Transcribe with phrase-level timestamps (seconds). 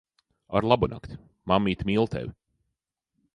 [0.59, 1.17] Arlabunakti.
[1.53, 2.33] Mammīte mīl tevi.